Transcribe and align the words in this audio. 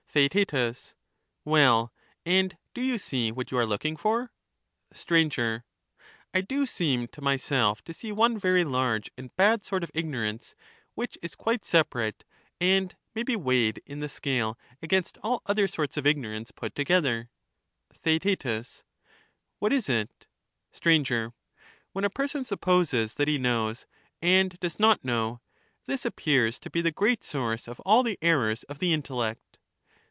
Svidfn^^ 0.13 0.29
Theaet. 0.31 0.93
Well, 1.45 1.93
and 2.25 2.57
do 2.73 2.81
you 2.81 2.97
see 2.97 3.31
what 3.31 3.49
you 3.49 3.57
are 3.57 3.65
looking 3.65 3.95
for? 3.95 4.33
ignorance. 5.09 5.31
Str. 5.31 5.63
I 6.33 6.41
do 6.41 6.65
seem 6.65 7.07
to 7.07 7.21
myself 7.21 7.81
to 7.85 7.93
see 7.93 8.11
one 8.11 8.37
very 8.37 8.65
large 8.65 9.09
and 9.17 9.33
bad 9.37 9.61
onesortof 9.61 9.65
sort 9.65 9.83
of 9.85 9.91
ignorance 9.93 10.53
which 10.95 11.17
is 11.21 11.33
quite 11.35 11.63
separate, 11.63 12.25
and 12.59 12.93
may 13.15 13.23
be 13.23 13.35
jgnorance 13.35 13.43
weighed 13.45 13.81
in 13.85 14.01
the 14.01 14.09
scale 14.09 14.59
against 14.81 15.17
all 15.23 15.43
other 15.45 15.65
sorts 15.65 15.95
of 15.95 16.05
ignorance 16.05 16.51
^i^^°* 16.51 16.55
put 16.57 16.75
together. 16.75 17.29
Theaet. 17.93 18.83
What 19.59 19.71
is 19.71 19.87
it? 19.87 20.27
Str. 20.73 20.89
When 21.93 22.03
a 22.03 22.09
person 22.09 22.43
supposes 22.43 23.13
that 23.13 23.29
he 23.29 23.37
knows, 23.37 23.85
and 24.21 24.59
does 24.59 24.77
not 24.77 25.05
know; 25.05 25.39
this 25.85 26.03
appears 26.03 26.59
to 26.59 26.69
be 26.69 26.81
the 26.81 26.91
great 26.91 27.23
source 27.23 27.65
of 27.65 27.79
all 27.85 28.03
the 28.03 28.19
errors 28.21 28.63
of 28.63 28.79
the 28.79 28.91
intellect. 28.91 29.57